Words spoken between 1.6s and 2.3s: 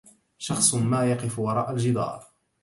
الجدار.